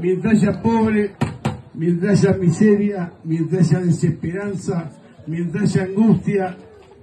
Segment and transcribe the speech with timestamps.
[0.00, 1.12] mientras haya pobre,
[1.74, 4.90] mientras haya miseria, mientras haya desesperanza,
[5.26, 6.56] mientras haya angustia,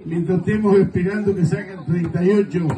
[0.04, 2.68] mientras estemos esperando que salgan 38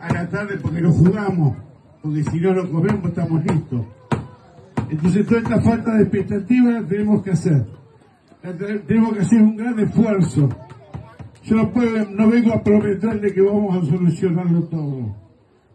[0.00, 1.56] a la tarde porque lo jugamos,
[2.02, 3.86] porque si no lo comemos estamos listos.
[4.88, 7.66] Entonces toda esta falta de expectativa la tenemos que hacer.
[8.86, 10.48] Tenemos que hacer un gran esfuerzo.
[11.44, 15.14] Yo puedo, no vengo a prometerle que vamos a solucionarlo todo,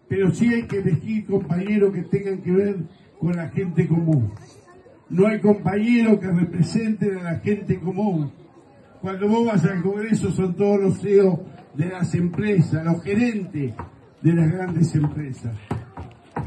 [0.07, 2.77] pero sí hay que elegir compañeros que tengan que ver
[3.21, 4.31] con la gente común.
[5.09, 8.31] No hay compañeros que representen a la gente común.
[8.99, 11.39] Cuando vos vas al Congreso son todos los CEOs
[11.75, 13.73] de las empresas, los gerentes
[14.21, 15.55] de las grandes empresas.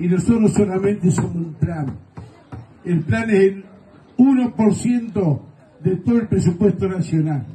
[0.01, 1.87] Y nosotros solamente somos un plan.
[2.85, 3.65] El plan es el
[4.19, 5.41] 1%
[5.81, 7.47] de todo el presupuesto nacional.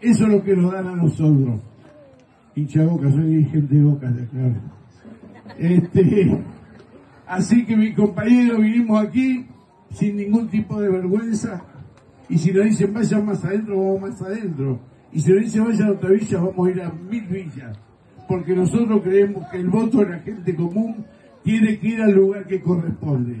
[0.00, 1.60] Eso es lo que nos dan a nosotros.
[2.54, 4.54] Hincha soy de boca, claro.
[5.58, 6.38] Este,
[7.26, 9.46] así que mi compañero vinimos aquí
[9.90, 11.62] sin ningún tipo de vergüenza.
[12.28, 14.80] Y si nos dicen vayan más adentro, vamos más adentro.
[15.12, 17.78] Y si nos dicen vayan a otra villa, vamos a ir a mil villas.
[18.28, 21.04] Porque nosotros creemos que el voto de la gente común
[21.42, 23.36] tiene que ir al lugar que corresponde.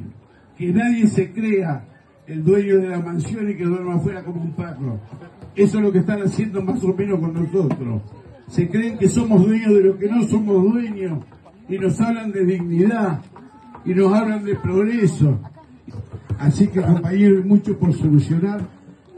[0.56, 1.84] Que nadie se crea
[2.26, 5.00] el dueño de la mansión y que duerma afuera como un perro.
[5.54, 8.02] Eso es lo que están haciendo más o menos con nosotros.
[8.48, 11.24] Se creen que somos dueños de lo que no somos dueños
[11.68, 13.20] y nos hablan de dignidad
[13.84, 15.38] y nos hablan de progreso.
[16.38, 18.66] Así que compañeros, hay mucho por solucionar.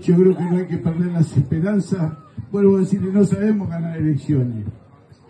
[0.00, 2.12] Yo creo que no hay que perder las esperanzas.
[2.52, 4.66] Vuelvo a decirle, no sabemos ganar elecciones,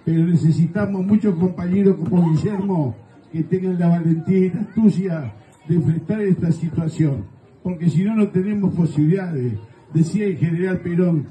[0.04, 2.96] pero necesitamos muchos compañeros como Guillermo
[3.32, 5.32] que tengan la valentía y la astucia
[5.68, 7.24] de enfrentar esta situación,
[7.62, 9.54] porque si no, no tenemos posibilidades,
[9.92, 11.26] decía el general Perón.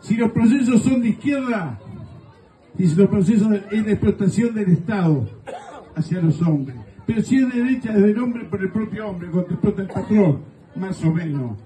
[0.00, 1.78] Si los procesos son de izquierda,
[2.76, 5.28] si los procesos es de explotación del Estado
[5.94, 6.76] hacia los hombres,
[7.08, 9.88] pero si es de derecha es del hombre por el propio hombre, cuando explota el
[9.88, 10.40] patrón,
[10.76, 11.56] más o menos.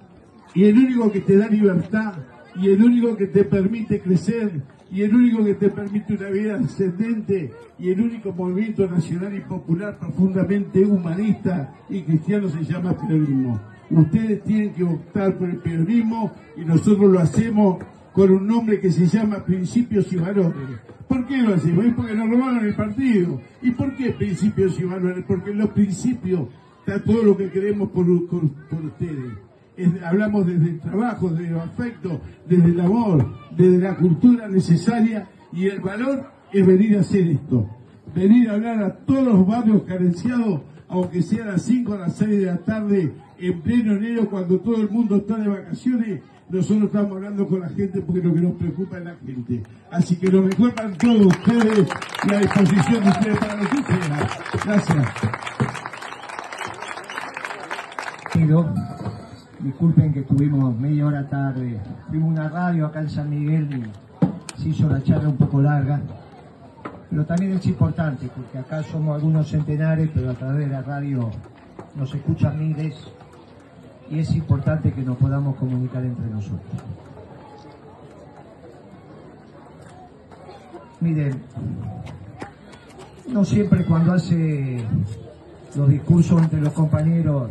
[0.55, 2.15] Y el único que te da libertad,
[2.55, 4.63] y el único que te permite crecer,
[4.93, 9.41] y el único que te permite una vida ascendente y el único movimiento nacional y
[9.41, 13.61] popular profundamente humanista y cristiano se llama peronismo.
[13.91, 18.93] Ustedes tienen que optar por el peronismo y nosotros lo hacemos con un nombre que
[18.93, 20.79] se llama Principios y Valores.
[21.13, 21.85] ¿Por qué lo hacemos?
[21.85, 23.39] Es porque nos robaron el partido.
[23.61, 25.23] ¿Y por qué Principios y Valores?
[25.29, 29.35] Porque en los principios está todo lo que queremos por, ustedes
[30.07, 32.19] hablamos desde el trabajo, desde el afecto,
[32.49, 37.69] desde el amor, desde la cultura necesaria y el valor es venir a hacer esto.
[38.15, 42.17] Venir a hablar a todos los barrios carenciados, aunque sea a las 5 o las
[42.17, 46.85] 6 de la tarde, en pleno enero, cuando todo el mundo está de vacaciones, nosotros
[46.85, 49.63] estamos hablando con la gente porque lo que nos preocupa es la gente.
[49.91, 51.89] Así que lo mejor para todos ustedes
[52.29, 53.83] y a disposición de ustedes para lo que
[54.65, 55.07] Gracias.
[59.61, 61.81] Disculpen que estuvimos media hora tarde.
[62.09, 66.01] Fuimos una radio acá en San Miguel y se hizo la charla un poco larga.
[67.09, 71.31] Pero también es importante porque acá somos algunos centenares, pero a través de la radio
[71.95, 72.95] nos escuchan miles
[74.13, 76.61] y es importante que nos podamos comunicar entre nosotros.
[81.01, 81.43] Miren,
[83.29, 84.85] no siempre cuando hace
[85.75, 87.49] los discursos entre los compañeros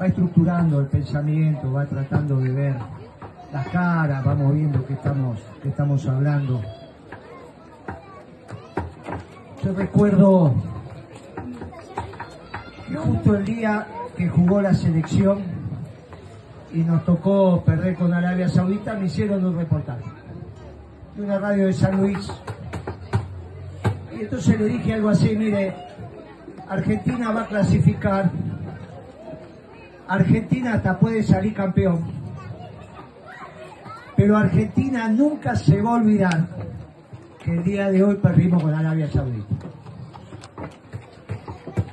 [0.00, 2.76] va estructurando el pensamiento, va tratando de ver
[3.52, 6.62] las caras, vamos viendo que estamos, que estamos hablando.
[9.64, 10.54] Yo recuerdo
[12.88, 15.51] que justo el día que jugó la selección
[16.72, 20.04] y nos tocó perder con Arabia Saudita, me hicieron un reportaje
[21.16, 22.30] de una radio de San Luis.
[24.16, 25.74] Y entonces le dije algo así, mire,
[26.68, 28.30] Argentina va a clasificar
[30.12, 32.04] Argentina hasta puede salir campeón.
[34.14, 36.46] Pero Argentina nunca se va a olvidar
[37.42, 39.54] que el día de hoy perdimos con Arabia Saudita.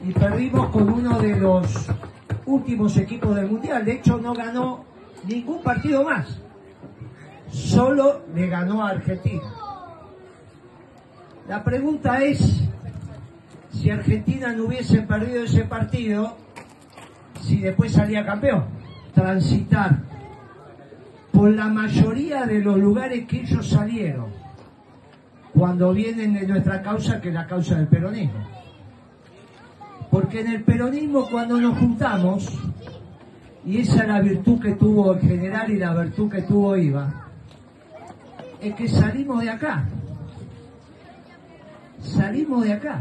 [0.05, 1.89] Y perdimos con uno de los
[2.49, 3.85] últimos equipos del Mundial.
[3.85, 4.85] De hecho, no ganó
[5.27, 6.39] ningún partido más.
[7.51, 9.43] Solo le ganó a Argentina.
[11.47, 12.63] La pregunta es,
[13.71, 16.37] si Argentina no hubiese perdido ese partido,
[17.41, 18.65] si después salía campeón.
[19.13, 19.97] Transitar
[21.31, 24.27] por la mayoría de los lugares que ellos salieron
[25.53, 28.58] cuando vienen de nuestra causa, que es la causa del peronismo.
[30.19, 32.51] Porque en el peronismo cuando nos juntamos,
[33.65, 37.09] y esa es la virtud que tuvo el general y la virtud que tuvo Iba,
[38.59, 39.85] es que salimos de acá.
[42.01, 42.99] Salimos de acá.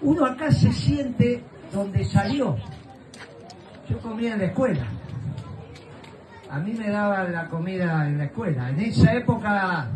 [0.00, 2.56] Uno acá se siente donde salió
[3.90, 4.86] Yo comía en la escuela.
[6.48, 8.70] A mí me daban la comida en la escuela.
[8.70, 9.88] En esa época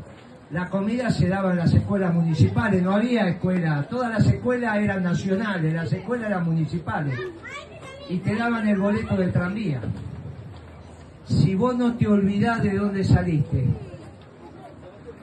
[0.53, 3.87] la comida se daba en las escuelas municipales, no había escuela.
[3.89, 7.19] Todas las escuelas eran nacionales, las escuelas eran municipales.
[8.11, 9.81] Y te daban el boleto del tranvía.
[11.25, 13.67] Si vos no te olvidás de dónde saliste,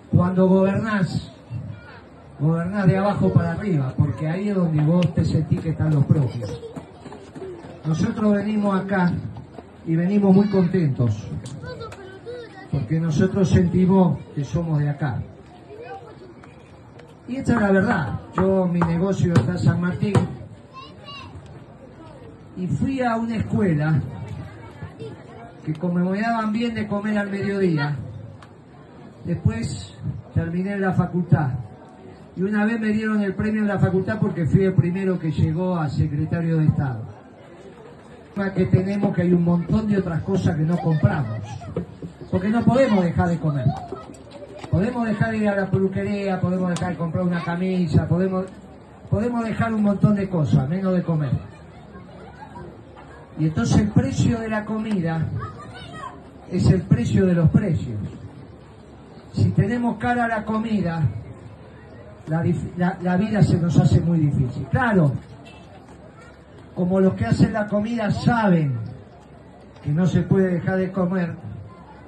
[0.10, 1.32] cuando gobernás,
[2.40, 6.06] gobernás de abajo para arriba, porque ahí es donde vos te sentís que están los
[6.06, 6.60] propios.
[7.86, 9.14] Nosotros venimos acá
[9.86, 11.28] y venimos muy contentos,
[12.90, 15.22] porque nosotros sentimos que somos de acá.
[17.28, 18.20] Y esta es la verdad.
[18.36, 20.16] Yo, mi negocio está en San Martín,
[22.58, 24.02] y fui a una escuela
[25.64, 27.96] que como me daban bien de comer al mediodía,
[29.24, 29.94] después
[30.34, 31.52] terminé la facultad.
[32.36, 35.32] Y una vez me dieron el premio en la facultad porque fui el primero que
[35.32, 37.04] llegó a secretario de Estado.
[38.56, 41.38] Que tenemos que hay un montón de otras cosas que no compramos.
[42.32, 43.66] Porque no podemos dejar de comer.
[44.70, 48.46] Podemos dejar de ir a la peluquería, podemos dejar de comprar una camisa, podemos,
[49.10, 51.32] podemos dejar un montón de cosas, menos de comer.
[53.40, 55.26] Y entonces el precio de la comida
[56.52, 58.00] es el precio de los precios.
[59.34, 61.02] Si tenemos cara a la comida,
[62.28, 64.68] la, vida se nos hace muy difícil.
[64.70, 65.14] Claro,
[66.76, 68.74] como los que hacen la comida saben
[69.84, 71.34] que no se puede dejar de comer,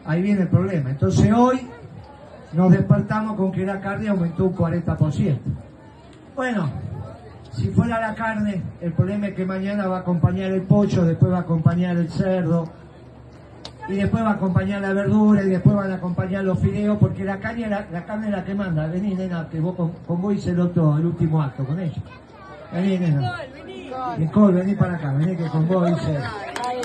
[0.06, 0.90] ahí viene el problema.
[0.90, 1.68] Entonces hoy
[2.54, 5.38] nos despertamos con que la carne aumentó un 40%.
[6.36, 6.70] Bueno,
[7.52, 11.32] si fuera la carne, el problema es que mañana va a acompañar el pollo, después
[11.32, 12.70] va a acompañar el cerdo,
[13.88, 17.26] y después va a acompañar la verdura y después van a acompañar los fideos porque
[17.26, 18.88] la carne, la, la carne es la que manda.
[18.88, 22.02] Vení, nena, que vos con, vos hice el otro, el último acto con ella.
[22.72, 23.38] Vení, nena.
[24.18, 26.20] Nicole, vení para acá, vení que con vos hice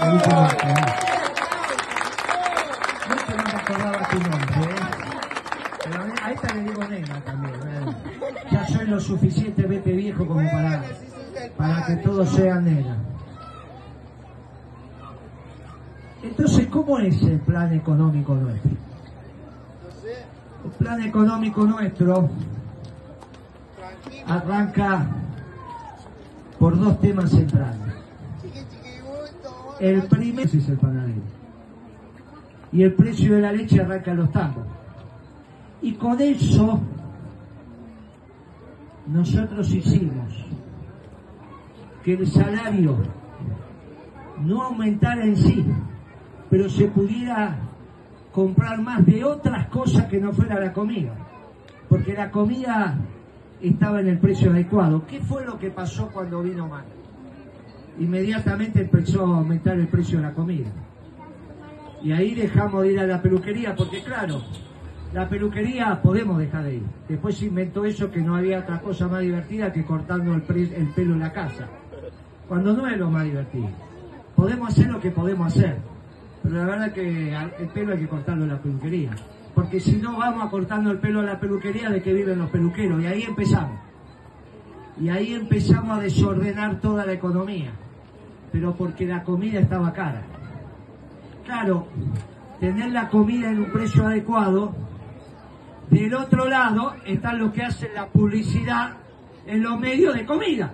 [0.03, 1.16] el último acto.
[6.57, 7.55] Le digo nena también.
[8.51, 10.83] Ya soy lo suficientemente viejo como para,
[11.57, 12.97] para que todos sean nena.
[16.23, 18.71] Entonces, ¿cómo es el plan económico nuestro?
[20.65, 22.29] El plan económico nuestro
[24.27, 25.07] arranca
[26.59, 27.77] por dos temas centrales.
[29.79, 31.21] El primero es el panadero.
[32.73, 34.67] Y el precio de la leche arranca los tambos.
[35.83, 36.81] Y con eso
[39.07, 40.47] nosotros hicimos
[42.03, 42.97] que el salario
[44.41, 45.65] no aumentara en sí,
[46.51, 47.57] pero se pudiera
[48.33, 51.15] comprar más de otras cosas que no fuera la comida.
[51.89, 52.99] Porque la comida
[53.63, 55.07] estaba en el precio adecuado.
[55.07, 56.85] ¿Qué fue lo que pasó cuando vino mal?
[57.99, 60.69] Inmediatamente empezó a aumentar el precio de la comida.
[62.03, 64.43] Y ahí dejamos de ir a la peluquería, porque claro,
[65.17, 66.83] la peluquería podemos dejar de ir.
[67.09, 70.43] Después se inventó eso que no había otra cosa más divertida que cortando el,
[70.75, 71.67] el pelo en la casa.
[72.47, 73.69] Cuando no es lo más divertido.
[74.37, 75.79] Podemos hacer lo que podemos hacer
[76.47, 79.11] pero la verdad que el pelo hay que cortarlo en la peluquería.
[79.53, 82.51] Porque si no vamos a cortando el pelo en la peluquería, ¿de que viven los
[82.51, 83.03] peluqueros?
[83.03, 83.81] Y ahí empezamos.
[85.01, 87.73] Y ahí empezamos a desordenar toda la economía.
[88.53, 90.23] Pero porque la comida estaba cara.
[91.45, 91.89] Claro,
[92.61, 94.73] tener la comida en un precio adecuado.
[95.91, 98.95] Del otro lado están los que hacen la publicidad
[99.47, 100.73] en los medios de comida.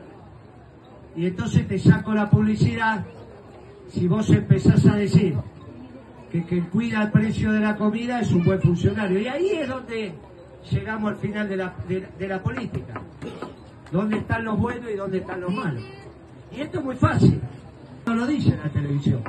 [1.14, 3.04] Y entonces te saco la publicidad
[3.88, 5.36] si vos empezás a decir
[6.30, 9.20] que quien cuida el precio de la comida es un buen funcionario.
[9.20, 10.14] Y ahí es donde
[10.70, 13.02] llegamos al final de la, de, la política.
[13.90, 15.84] ¿Dónde están los buenos y dónde están los malos?
[16.56, 17.38] Y esto es muy fácil.
[18.06, 19.22] No lo dice la televisión.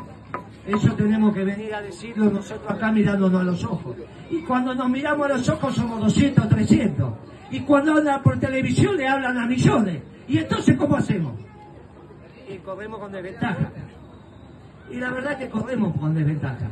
[0.66, 3.98] Eso tenemos que venir a decirlo nosotros acá mirándonos a los ojos.
[4.30, 7.14] Y cuando nos miramos a los ojos somos 200, 300.
[7.52, 10.02] Y cuando hablan por televisión le hablan a millones.
[10.28, 11.34] ¿Y entonces cómo hacemos?
[12.50, 13.72] Y corremos con desventaja.
[14.90, 16.68] Y la verdad es que corremos con desventaja.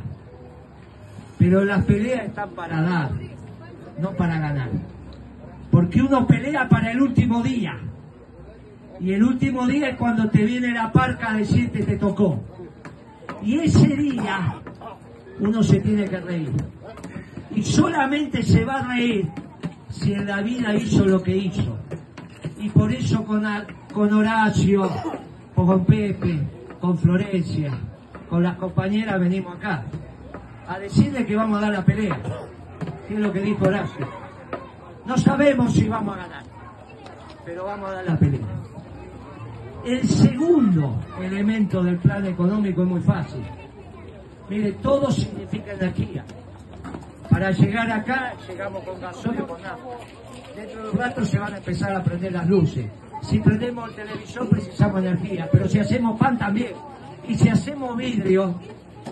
[1.38, 3.10] Pero las peleas están para dar,
[3.98, 4.70] no para ganar.
[5.70, 7.78] Porque uno pelea para el último día.
[9.00, 12.40] Y el último día es cuando te viene la parca a decirte te tocó.
[13.42, 14.60] Y ese día
[15.40, 16.52] uno se tiene que reír.
[17.54, 19.28] Y solamente se va a reír
[19.90, 21.76] si en la vida hizo lo que hizo.
[22.58, 23.44] Y por eso con,
[23.92, 24.88] con Horacio,
[25.54, 26.40] con Pepe,
[26.80, 27.72] con Florencia,
[28.30, 29.84] con las compañeras venimos acá
[30.68, 32.18] a decirle que vamos a dar la pelea.
[33.08, 34.08] ¿Qué es lo que dijo Horacio?
[35.04, 36.44] No sabemos si vamos a ganar,
[37.44, 38.61] pero vamos a dar la pelea.
[39.84, 43.42] El segundo elemento del plan económico es muy fácil.
[44.48, 46.24] Mire, todo significa energía.
[47.28, 49.96] Para llegar acá, llegamos con gasoil o con agua.
[50.54, 52.86] Dentro de un rato se van a empezar a prender las luces.
[53.22, 56.74] Si prendemos el televisor precisamos energía, pero si hacemos pan también.
[57.26, 58.54] Y si hacemos vidrio,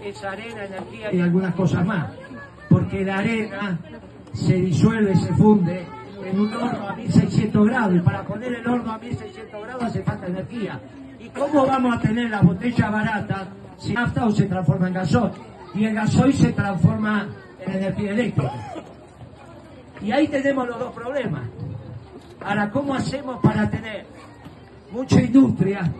[0.05, 2.11] es arena, energía y algunas cosas más.
[2.69, 3.79] Porque la arena
[4.35, 5.85] se disuelve, se funde
[6.25, 10.03] en un horno a 1600 grados y para poner el horno a 1600 grados hace
[10.03, 10.81] falta energía.
[11.19, 13.49] ¿Y cómo vamos a tener las botellas baratas
[13.79, 15.33] si nafta se transforma en gasoil?
[15.75, 17.29] Y el gasoil se transforma
[17.65, 18.53] en energía eléctrica.
[20.03, 21.43] Y ahí tenemos los dos problemas.
[22.41, 24.07] Ahora, ¿cómo hacemos para tener
[24.93, 25.93] mucha industria,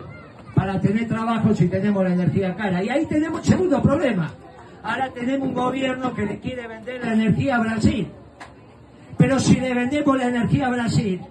[0.55, 2.83] para tener trabajo si tenemos la energía cara?
[2.83, 4.31] Y ahí tenemos el segundo problema.
[4.83, 8.07] Ahora tenemos un gobierno que le quiere vender la energía a Brasil.
[9.21, 11.21] Pero si le vendemos la energía a Brasil,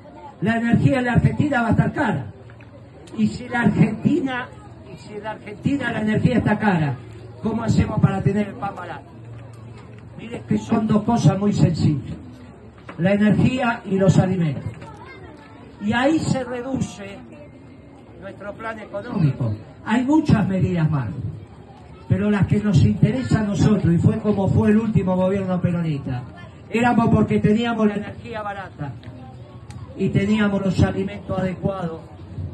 [0.43, 2.27] la energía en la Argentina va a estar cara.
[3.19, 4.49] Y si la Argentina,
[4.95, 6.95] y si en la Argentina la energía está cara,
[7.43, 9.11] ¿cómo hacemos para tener el pan barato?
[10.17, 12.17] Mire que son dos cosas muy sencillas.
[12.97, 14.71] La energía y los alimentos.
[15.85, 17.19] Y ahí se reduce
[18.21, 19.53] nuestro plan económico.
[19.85, 21.09] Hay muchas medidas más,
[22.09, 26.23] pero las que nos interesa a nosotros, y fue como fue el último gobierno peronista,
[26.71, 28.93] éramos porque teníamos la energía barata
[29.97, 32.01] y teníamos los alimentos adecuados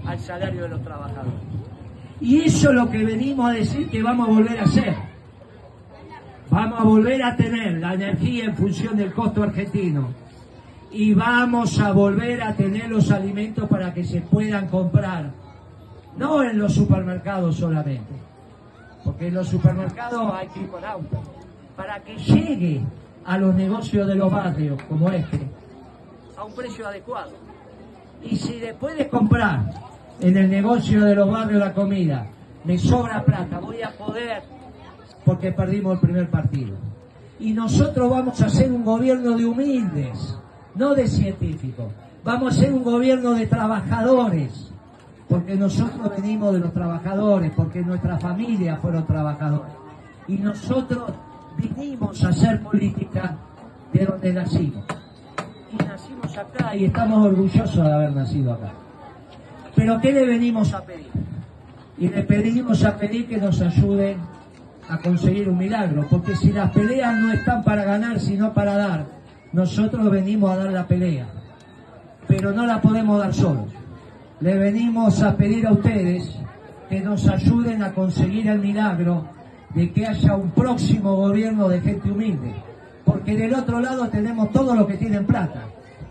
[0.04, 1.32] al salario de los trabajadores.
[2.20, 4.94] Y eso es lo que venimos a decir que vamos a volver a hacer.
[6.50, 10.08] Vamos a volver a tener la energía en función del costo argentino
[10.90, 15.30] y vamos a volver a tener los alimentos para que se puedan comprar,
[16.16, 18.14] no en los supermercados solamente,
[19.04, 21.22] porque en los supermercados hay que ir con auto,
[21.76, 22.80] para que llegue
[23.26, 25.40] a los negocios de los barrios como este
[26.36, 27.32] a un precio adecuado.
[28.22, 29.72] Y si después de comprar
[30.20, 32.26] en el negocio de los barrios la comida
[32.64, 34.42] me sobra plata, voy a poder
[35.24, 36.76] porque perdimos el primer partido.
[37.38, 40.38] Y nosotros vamos a hacer un gobierno de humildes,
[40.74, 41.86] no de científicos.
[42.24, 44.70] Vamos a ser un gobierno de trabajadores,
[45.28, 49.72] porque nosotros venimos de los trabajadores, porque nuestras familias fueron trabajadores.
[50.28, 51.12] Y nosotros
[51.56, 53.36] vinimos a hacer política
[53.92, 54.84] de donde nacimos.
[55.72, 58.72] Y nacimos acá y estamos orgullosos de haber nacido acá.
[59.74, 61.10] Pero ¿qué le venimos a pedir?
[61.98, 64.18] Y le pedimos a pedir que nos ayuden
[64.88, 69.06] a conseguir un milagro, porque si las peleas no están para ganar, sino para dar,
[69.52, 71.26] nosotros venimos a dar la pelea,
[72.28, 73.72] pero no la podemos dar solos.
[74.40, 76.38] Le venimos a pedir a ustedes
[76.88, 79.35] que nos ayuden a conseguir el milagro
[79.76, 82.54] de que haya un próximo gobierno de gente humilde,
[83.04, 85.64] porque del otro lado tenemos todos los que tienen plata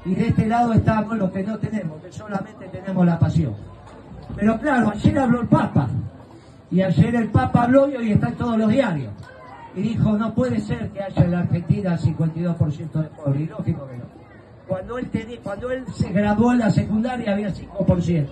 [0.05, 3.55] y de este lado estamos los que no tenemos, que solamente tenemos la pasión.
[4.35, 5.89] Pero claro, ayer habló el Papa
[6.69, 9.11] y ayer el Papa habló y está en todos los diarios
[9.75, 13.41] y dijo, no puede ser que haya en la Argentina 52% de pobres.
[13.41, 14.03] Y lógico que no.
[14.67, 15.09] Cuando él,
[15.43, 18.27] cuando él se graduó en la secundaria había 5%.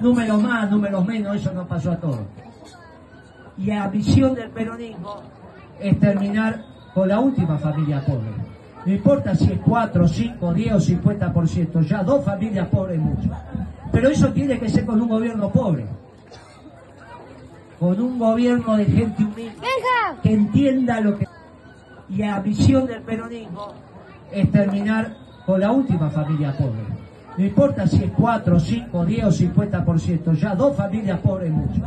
[0.00, 2.20] Números más, números menos, eso no pasó a todos.
[3.58, 5.22] Y la visión del peronismo
[5.80, 8.30] es terminar con la última familia pobre.
[8.86, 13.30] No importa si es 4, 5, 10 o 50%, ya dos familias pobres es mucho.
[13.92, 15.86] Pero eso tiene que ser con un gobierno pobre
[17.78, 19.66] con un gobierno de gente humilde
[20.22, 21.26] que entienda lo que...
[22.08, 23.72] Y la visión del peronismo
[24.32, 25.14] es terminar
[25.46, 26.82] con la última familia pobre.
[27.36, 31.82] No importa si es 4, 5, 10 o 50%, ya dos familias pobres mucho.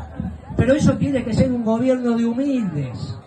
[0.62, 3.18] Pero eso tiene que ser un gobierno de humildes,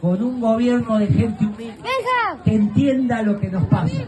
[0.00, 1.88] con un gobierno de gente humilde
[2.44, 4.02] que entienda lo que nos pasa.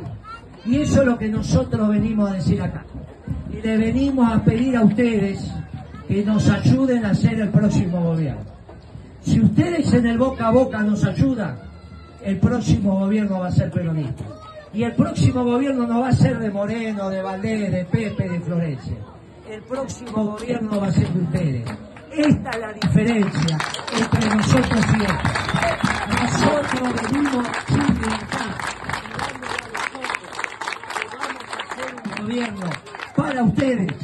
[0.66, 2.84] Y eso es lo que nosotros venimos a decir acá.
[3.52, 5.52] Y le venimos a pedir a ustedes
[6.08, 8.42] que nos ayuden a hacer el próximo gobierno.
[9.20, 11.60] Si ustedes en el boca a boca nos ayudan,
[12.24, 14.24] el próximo gobierno va a ser peronista.
[14.74, 18.40] Y el próximo gobierno no va a ser de Moreno, de Valdés, de Pepe, de
[18.40, 18.96] Florencia.
[19.48, 21.89] El próximo gobierno va a ser de ustedes.
[22.10, 23.58] Esta es la diferencia
[23.92, 25.12] entre nosotros y ellos.
[26.20, 28.00] Nosotros venimos sin
[31.18, 32.70] vamos a un gobierno
[33.16, 33.94] para ustedes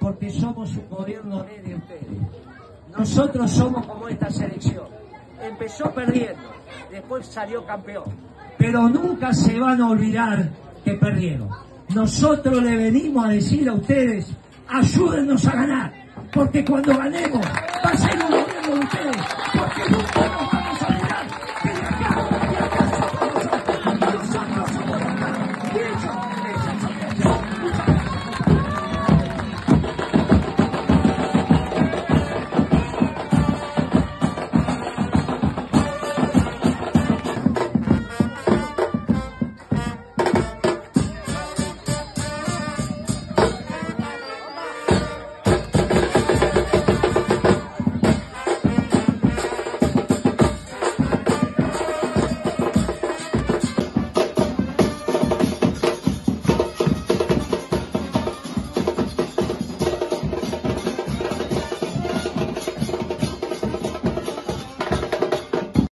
[0.00, 2.06] porque somos un gobierno de ustedes.
[2.98, 4.86] Nosotros somos como esta selección.
[5.40, 6.50] Empezó perdiendo,
[6.90, 8.04] después salió campeón.
[8.58, 10.50] Pero nunca se van a olvidar
[10.84, 11.48] que perdieron.
[11.94, 14.32] Nosotros le venimos a decir a ustedes,
[14.68, 16.01] ayúdennos a ganar,
[16.32, 17.46] porque cuando ganemos
[17.84, 19.16] va a ser un gobierno de ustedes,
[19.52, 20.31] porque